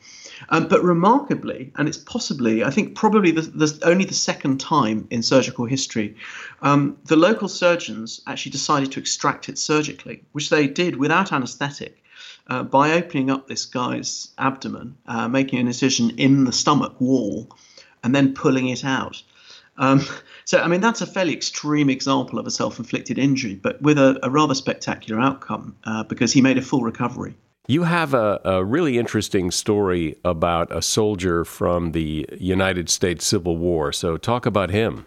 [0.50, 5.08] Um, but remarkably, and it's possibly, I think, probably the, the, only the second time
[5.10, 6.16] in surgical history,
[6.62, 12.00] um, the local surgeons actually decided to extract it surgically, which they did without anaesthetic.
[12.48, 17.50] Uh, by opening up this guy's abdomen, uh, making an incision in the stomach wall,
[18.04, 19.24] and then pulling it out.
[19.78, 20.02] Um,
[20.46, 23.98] so, I mean, that's a fairly extreme example of a self inflicted injury, but with
[23.98, 27.36] a, a rather spectacular outcome uh, because he made a full recovery.
[27.66, 33.56] You have a, a, really interesting story about a soldier from the United States Civil
[33.56, 33.94] War.
[33.94, 35.06] So, talk about him.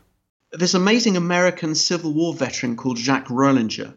[0.52, 3.94] this amazing American Civil War veteran called Jacques Rollinger.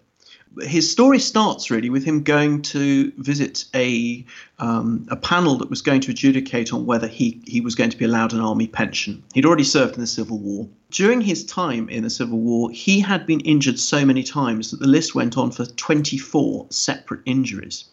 [0.59, 4.25] His story starts really with him going to visit a
[4.57, 7.97] um, a panel that was going to adjudicate on whether he, he was going to
[7.97, 9.23] be allowed an army pension.
[9.33, 10.67] He'd already served in the Civil War.
[10.91, 14.81] During his time in the Civil War, he had been injured so many times that
[14.81, 17.85] the list went on for 24 separate injuries.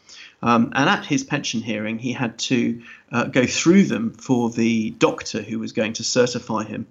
[0.43, 4.91] Um, and at his pension hearing, he had to uh, go through them for the
[4.91, 6.87] doctor who was going to certify him.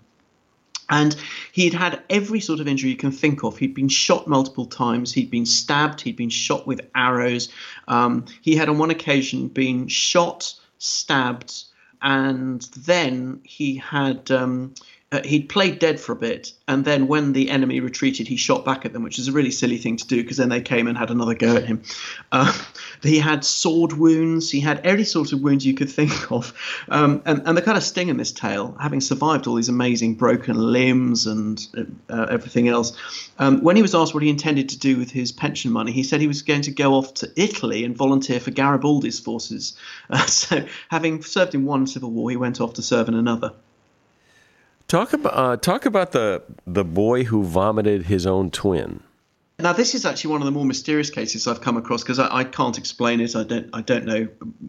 [0.90, 1.16] And
[1.52, 3.58] he'd had every sort of injury you can think of.
[3.58, 5.14] He'd been shot multiple times.
[5.14, 6.02] He'd been stabbed.
[6.02, 7.50] He'd been shot with arrows.
[7.88, 11.64] Um, he had on one occasion been shot, stabbed,
[12.02, 14.76] and then he had um,
[15.12, 18.66] uh, he'd played dead for a bit, and then when the enemy retreated, he shot
[18.66, 20.88] back at them, which is a really silly thing to do because then they came
[20.88, 21.84] and had another go at him.
[22.32, 22.52] Uh,
[23.04, 26.54] he had sword wounds, he had every sort of wounds you could think of.
[26.90, 30.16] Um, and, and the kind of sting in this tale, having survived all these amazing
[30.16, 31.66] broken limbs and
[32.10, 32.98] uh, everything else,
[33.38, 36.02] um, when he was asked what he intended to do with his pension money, he
[36.02, 39.78] said he was going to go off to Italy and volunteer for Garibaldi's forces.
[40.28, 43.54] So, having served in one civil war, he went off to serve in another.
[44.88, 49.02] Talk about uh, talk about the the boy who vomited his own twin.
[49.58, 52.40] Now, this is actually one of the more mysterious cases I've come across because I,
[52.40, 53.36] I, can't explain it.
[53.36, 54.28] I don't I don't know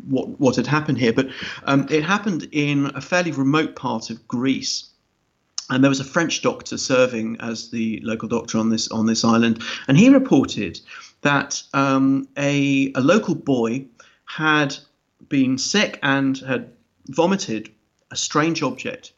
[0.08, 1.28] what what had happened here, but
[1.64, 4.88] um, it happened in a fairly remote part of Greece.
[5.68, 9.22] And there was a French doctor serving as the local doctor on this on this
[9.22, 10.80] island, and he reported
[11.20, 13.84] that um, a a local boy
[14.24, 14.76] had
[15.28, 16.70] been sick and had
[17.08, 17.70] vomited
[18.12, 19.12] a strange object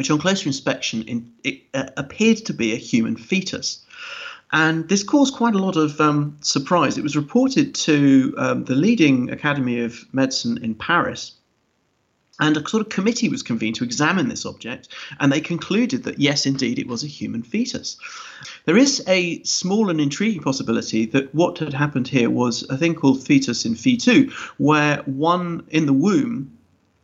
[0.00, 3.84] which on closer inspection in, it, uh, appeared to be a human fetus.
[4.50, 6.96] And this caused quite a lot of um, surprise.
[6.96, 11.32] It was reported to um, the leading Academy of Medicine in Paris,
[12.40, 14.88] and a sort of committee was convened to examine this object,
[15.18, 17.98] and they concluded that yes, indeed, it was a human fetus.
[18.64, 22.94] There is a small and intriguing possibility that what had happened here was a thing
[22.94, 26.56] called fetus in fetu, where one in the womb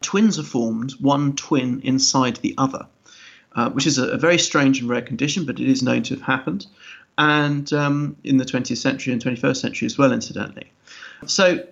[0.07, 2.87] twins are formed, one twin inside the other,
[3.57, 6.15] uh, which is a, a, very strange and rare condition, but it is known to
[6.15, 6.65] have happened,
[7.19, 10.71] and um, in the 20th century and 21st century as well, incidentally.
[11.27, 11.67] So,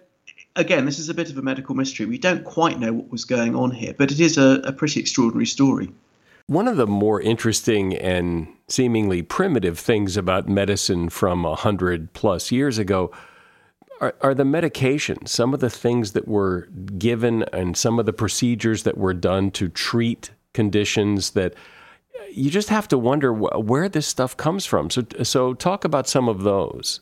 [0.57, 2.07] again, this is a bit of a medical mystery.
[2.07, 4.99] We don't quite know what was going on here, but it is a, a pretty
[4.99, 5.93] extraordinary story.
[6.49, 12.51] One of the more interesting and seemingly primitive things about medicine from a hundred plus
[12.51, 13.13] years ago
[14.05, 18.13] are, are the medications, some of the things that were given and some of the
[18.13, 21.55] procedures that were done to treat conditions that
[22.31, 24.91] you just have to wonder wh- where this stuff comes from.
[24.91, 27.01] So, so talk about some of those.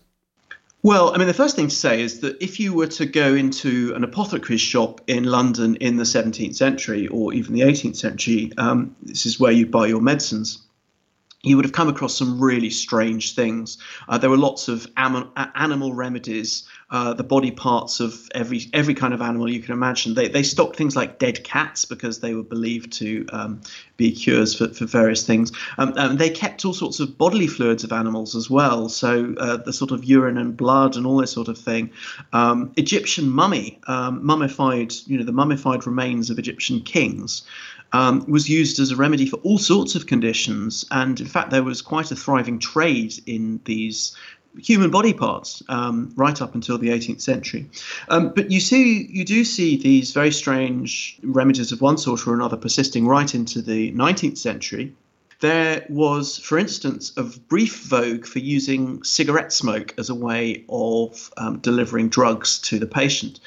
[0.84, 3.34] Well, I mean, the first thing to say is that if you were to go
[3.34, 8.52] into an apothecary's shop in London in the 17th century or even the 18th century,
[8.58, 10.62] um, this is where you buy your medicines
[11.42, 13.78] you would have come across some really strange things.
[14.08, 18.92] Uh, there were lots of am- animal remedies, uh, the body parts of every every
[18.92, 20.12] kind of animal you can imagine.
[20.12, 23.62] They they stocked things like dead cats because they were believed to um,
[23.96, 25.52] be cures for, for various things.
[25.78, 29.56] Um, and they kept all sorts of bodily fluids of animals as well, so uh,
[29.56, 31.90] the sort of urine and blood and all this sort of thing.
[32.34, 37.42] Um, Egyptian mummy, um, mummified, you know, the mummified remains of Egyptian kings
[37.92, 40.84] um, was used as a remedy for all sorts of conditions.
[40.90, 44.16] And in fact, there was quite a thriving trade in these
[44.58, 47.66] human body parts um, right up until the 18th century.
[48.08, 52.34] Um, but you see, you do see these very strange remedies of one sort or
[52.34, 54.94] another persisting right into the 19th century.
[55.40, 61.32] There was, for instance, a brief vogue for using cigarette smoke as a way of
[61.36, 63.40] um, delivering drugs to the patient.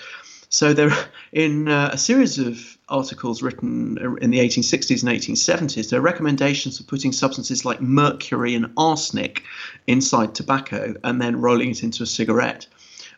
[0.56, 0.94] So there,
[1.34, 6.78] in uh, a series of articles written in the 1860s and 1870s, there are recommendations
[6.78, 9.44] for putting substances like mercury and arsenic
[9.86, 12.68] inside tobacco and then rolling it into a cigarette.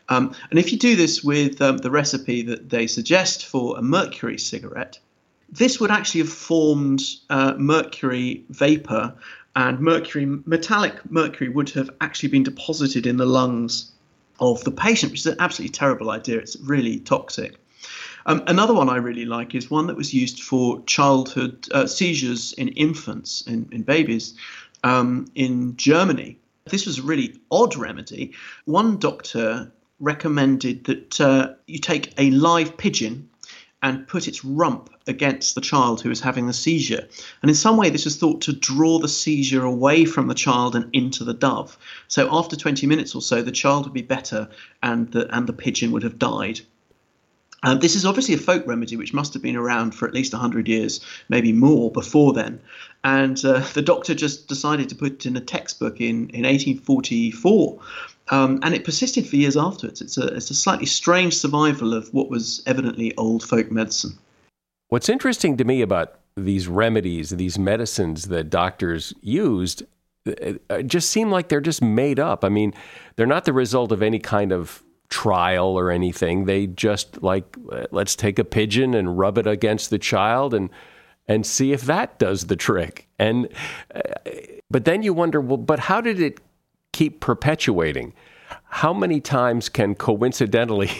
[0.08, 3.82] Um, and if you do this with um, the recipe that they suggest for a
[3.82, 4.98] mercury cigarette,
[5.48, 9.14] this would actually have formed uh, mercury vapor,
[9.54, 13.92] and mercury, metallic mercury, would have actually been deposited in the lungs
[14.40, 16.38] of the patient, which is an absolutely terrible idea.
[16.38, 17.56] It's really toxic.
[18.26, 22.52] Um, another one I really like is one that was used for childhood uh, seizures
[22.52, 24.34] in infants, in, in babies,
[24.84, 26.38] um, in Germany.
[26.66, 28.34] This was a really odd remedy.
[28.66, 33.28] One doctor recommended that uh, you take a live pigeon
[33.82, 37.06] and put its rump against the child who is having the seizure.
[37.42, 40.74] And in some way, this was thought to draw the seizure away from the child
[40.74, 41.78] and into the dove.
[42.08, 44.48] So after 20 minutes or so, the child would be better
[44.82, 46.60] and the, and the pigeon would have died.
[47.62, 50.32] Um, this is obviously a folk remedy which must have been around for at least
[50.32, 52.60] 100 years, maybe more before then.
[53.02, 57.80] And uh, the doctor just decided to put it in a textbook in, in 1844.
[58.30, 60.00] Um, and it persisted for years afterwards.
[60.00, 64.18] It's a, it's a slightly strange survival of what was evidently old folk medicine.
[64.88, 69.82] What's interesting to me about these remedies, these medicines that doctors used,
[70.26, 72.44] uh, just seem like they're just made up.
[72.44, 72.74] I mean,
[73.16, 76.44] they're not the result of any kind of trial or anything.
[76.44, 77.56] They just like
[77.90, 80.70] let's take a pigeon and rub it against the child and
[81.26, 83.08] and see if that does the trick.
[83.18, 83.48] And
[83.94, 84.00] uh,
[84.70, 86.40] but then you wonder, well, but how did it
[86.98, 88.12] keep perpetuating?
[88.64, 90.90] How many times can coincidentally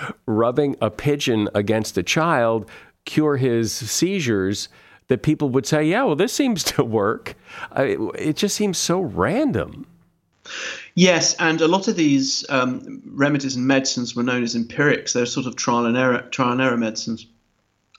[0.26, 2.68] rubbing a pigeon against a child
[3.04, 4.68] cure his seizures?
[5.08, 7.34] That people would say, yeah, well, this seems to work.
[7.76, 9.86] it just seems so random.
[10.94, 15.12] Yes, and a lot of these um, remedies and medicines were known as empirics.
[15.12, 17.26] They're sort of trial and error, trial and error medicines.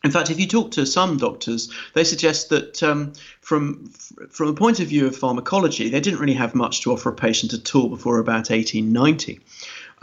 [0.06, 3.90] In fact, if you talk to some doctors, they suggest that um, from
[4.30, 7.14] from a point of view of pharmacology, they didn't really have much to offer a
[7.14, 9.40] patient at all before about 1890.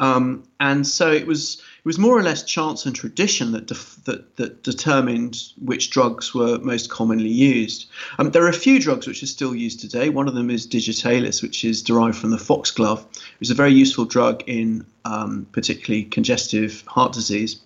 [0.01, 4.01] Um, and so it was it was more or less chance and tradition that def-
[4.07, 7.87] that, that determined which drugs were most commonly used.
[8.19, 10.09] Um, there are a few drugs which are still used today.
[10.09, 13.07] One of them is digitalis, which is derived from the foxglove.
[13.15, 17.61] It was a very useful drug in um, particularly congestive heart disease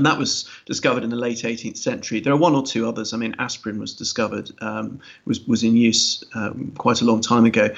[0.00, 2.20] and that was discovered in the late 18th century.
[2.20, 3.12] There are one or two others.
[3.12, 7.44] I mean, aspirin was discovered, um, was was in use um, quite a long time
[7.44, 7.68] ago.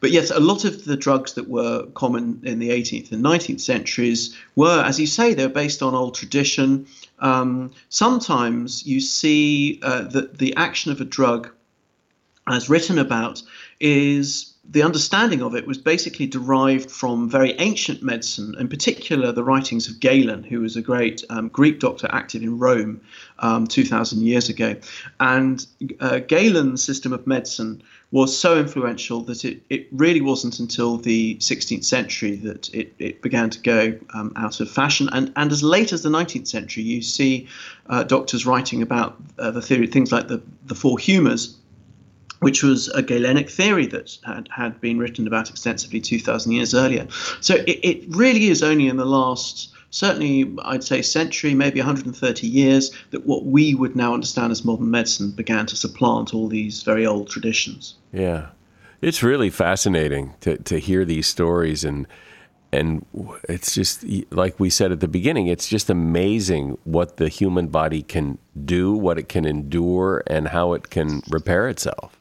[0.00, 3.60] But yes, a lot of the drugs that were common in the 18th and 19th
[3.60, 6.86] centuries were, as you say, they're based on old tradition.
[7.18, 11.50] Um, sometimes you see uh, that the action of a drug,
[12.46, 13.42] as written about,
[13.80, 19.42] is the understanding of it was basically derived from very ancient medicine, in particular the
[19.42, 23.00] writings of Galen, who was a great um, Greek doctor active in Rome
[23.40, 24.76] um, 2,000 years ago.
[25.18, 25.66] And
[25.98, 27.82] uh, Galen's system of medicine
[28.12, 33.20] was so influential that it, it really wasn't until the 16th century that it, it
[33.20, 35.08] began to go um, out of fashion.
[35.12, 37.48] And, and as late as the 19th century, you see
[37.88, 41.56] uh, doctors writing about uh, the theory, things like the, the four humours
[42.42, 47.06] which was a Galenic theory that had, had been written about extensively 2,000 years earlier.
[47.40, 52.46] So it, it really is only in the last certainly I'd say century, maybe 130
[52.46, 56.82] years, that what we would now understand as modern medicine began to supplant all these
[56.82, 57.94] very old traditions.
[58.12, 58.48] Yeah.
[59.00, 62.06] It's really fascinating to, to hear these stories and
[62.74, 63.04] and
[63.50, 68.02] it's just like we said at the beginning, it's just amazing what the human body
[68.02, 72.18] can do, what it can endure, and how it can repair itself.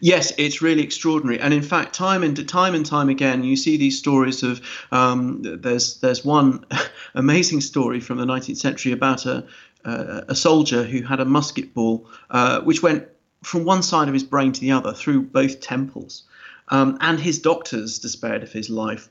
[0.00, 3.76] Yes, it's really extraordinary, and in fact, time and time and time again, you see
[3.76, 4.60] these stories of.
[4.92, 6.66] Um, there's there's one
[7.14, 9.46] amazing story from the 19th century about a
[9.84, 13.06] a soldier who had a musket ball uh, which went
[13.42, 16.24] from one side of his brain to the other through both temples,
[16.68, 19.08] um, and his doctors despaired of his life.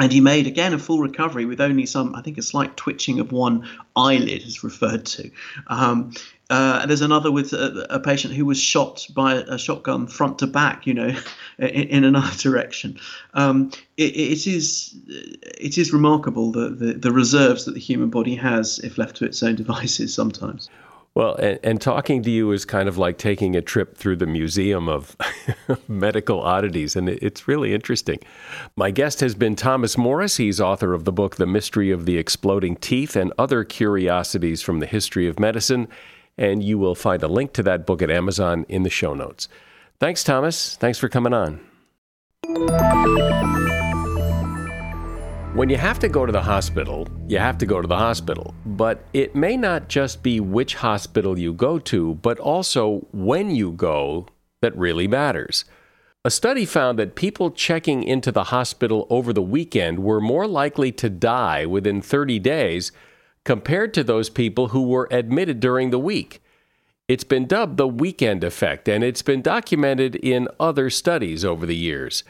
[0.00, 3.20] And he made again a full recovery with only some, I think, a slight twitching
[3.20, 5.30] of one eyelid is referred to.
[5.66, 6.12] Um,
[6.48, 10.46] uh, there's another with a, a, patient who was shot by a shotgun front to
[10.46, 11.14] back, you know,
[11.58, 12.98] in, in another direction.
[13.34, 18.34] Um, it, it is it is remarkable the, the, the reserves that the human body
[18.36, 20.70] has if left to its own devices sometimes.
[21.14, 24.26] Well, and, and, talking to you is kind of like taking a trip through the
[24.26, 25.16] museum of
[25.88, 28.20] medical oddities, and it's really interesting.
[28.76, 30.36] My guest has been Thomas Morris.
[30.36, 34.78] He's author of the book, The Mystery of the Exploding Teeth and Other Curiosities from
[34.78, 35.88] the History of Medicine.
[36.38, 39.48] And you will find a link to that book at Amazon in the show notes.
[39.98, 40.76] Thanks, Thomas.
[40.76, 41.60] Thanks for coming on.
[45.54, 48.54] When you have to go to the hospital, you have to go to the hospital.
[48.64, 53.72] But it may not just be which hospital you go to, but also when you
[53.72, 54.26] go
[54.62, 55.64] that really matters.
[56.24, 60.92] A study found that people checking into the hospital over the weekend were more likely
[60.92, 62.92] to die within 30 days
[63.44, 66.40] compared to those people who were admitted during the week.
[67.08, 71.74] It's been dubbed the weekend effect, and it's been documented in other studies over the
[71.74, 72.22] years.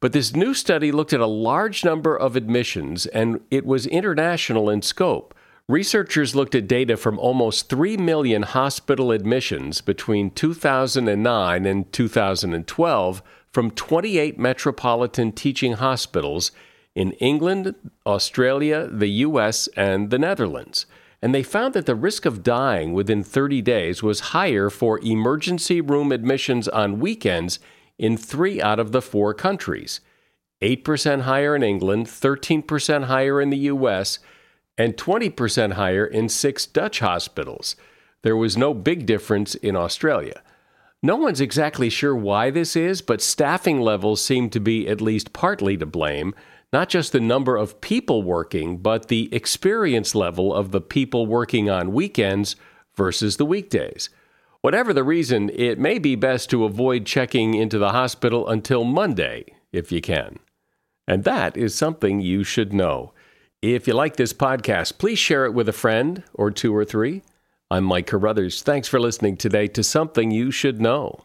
[0.00, 4.70] But this new study looked at a large number of admissions and it was international
[4.70, 5.34] in scope.
[5.68, 13.22] Researchers looked at data from almost 3 million hospital admissions between 2009 and 2012
[13.52, 16.52] from 28 metropolitan teaching hospitals
[16.94, 17.74] in England,
[18.06, 20.86] Australia, the US, and the Netherlands.
[21.20, 25.80] And they found that the risk of dying within 30 days was higher for emergency
[25.80, 27.58] room admissions on weekends
[27.98, 30.00] in three out of the four countries
[30.62, 34.18] 8% higher in England, 13% higher in the US,
[34.76, 37.76] and 20% higher in six Dutch hospitals.
[38.22, 40.42] There was no big difference in Australia.
[41.02, 45.32] No one's exactly sure why this is, but staffing levels seem to be at least
[45.32, 46.34] partly to blame.
[46.72, 51.70] Not just the number of people working, but the experience level of the people working
[51.70, 52.56] on weekends
[52.96, 54.10] versus the weekdays.
[54.60, 59.44] Whatever the reason, it may be best to avoid checking into the hospital until Monday,
[59.72, 60.40] if you can.
[61.06, 63.12] And that is something you should know.
[63.62, 67.22] If you like this podcast, please share it with a friend or two or three.
[67.70, 68.62] I'm Mike Carruthers.
[68.62, 71.24] Thanks for listening today to Something You Should Know.